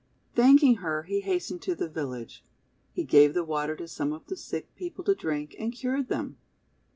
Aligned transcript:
Thanking 0.33 0.77
her, 0.77 1.03
he 1.03 1.19
hastened 1.21 1.61
to 1.61 1.75
the 1.75 1.87
village. 1.87 2.43
He 2.91 3.03
gave 3.03 3.35
the 3.35 3.43
water 3.43 3.75
to 3.75 3.87
some 3.87 4.13
of 4.13 4.25
the 4.25 4.35
sick 4.35 4.73
people 4.75 5.03
to 5.03 5.13
drink, 5.13 5.55
and 5.59 5.71
cured 5.71 6.07
them. 6.09 6.37